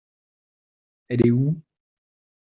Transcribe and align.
Elle 1.09 1.27
est 1.27 1.29
où? 1.29 1.61